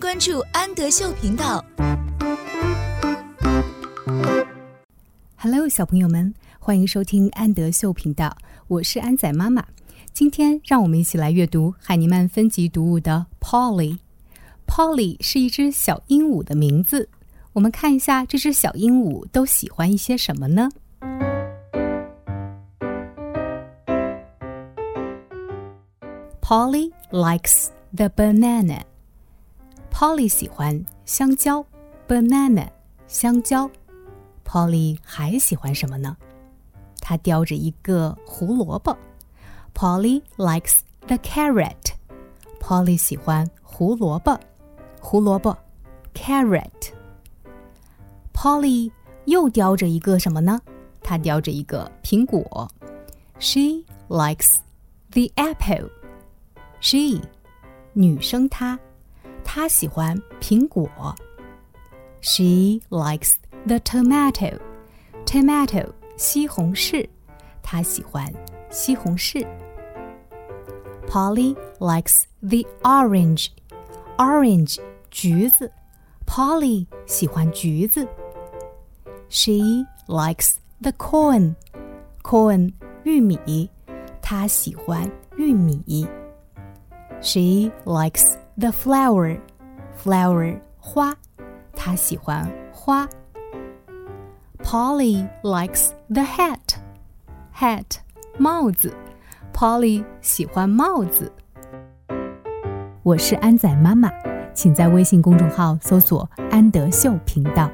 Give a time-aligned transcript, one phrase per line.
[0.00, 1.62] 关注安德秀频道。
[5.36, 8.34] Hello，小朋友们，欢迎收听安德秀频道，
[8.66, 9.62] 我是安仔妈妈。
[10.14, 13.98] 今天让我们一起来阅读海尼曼分级读物的 Polly。
[14.66, 17.10] Polly 是一只小鹦鹉的名字。
[17.52, 20.70] 我们看一下这只小鹦鹉都喜欢一些什么呢
[26.40, 28.80] ？Polly likes the banana.
[30.00, 31.62] Polly 喜欢香蕉
[32.08, 32.66] ，banana
[33.06, 33.70] 香蕉。
[34.46, 36.16] Polly 还喜欢什么呢？
[37.02, 38.96] 她叼着一个胡萝卜。
[39.74, 41.92] Polly likes the carrot.
[42.58, 44.40] Polly 喜欢胡萝卜，
[45.02, 45.54] 胡萝卜
[46.14, 46.94] ，carrot。
[48.32, 48.90] Polly
[49.26, 50.62] 又叼着一个什么呢？
[51.02, 52.66] 她叼着一个苹果。
[53.38, 54.60] She likes
[55.10, 55.90] the apple.
[56.80, 57.20] She
[57.92, 58.80] 女生她，
[59.49, 60.89] 她喜欢苹果。
[62.21, 63.35] She likes
[63.67, 64.59] the tomato.
[65.25, 67.07] Tomato 西红柿，
[67.61, 68.31] 她喜欢
[68.69, 69.45] 西红柿。
[71.07, 73.49] Polly likes the orange.
[74.17, 74.79] Orange
[75.11, 75.71] 橘子，
[76.25, 78.07] Polly 喜欢橘子。
[79.29, 81.55] She likes the corn.
[82.23, 83.69] Corn 玉米，
[84.21, 86.07] 她喜欢玉米。
[87.22, 89.38] She likes the flower.
[90.02, 91.14] Flower 花，
[91.74, 93.06] 她喜欢花。
[94.64, 96.76] Polly likes the hat.
[97.54, 97.98] Hat
[98.38, 98.94] 帽子
[99.52, 101.30] ，Polly 喜欢帽子。
[103.02, 104.10] 我是安仔妈妈，
[104.54, 107.70] 请在微信公众号搜索“安德秀频道”。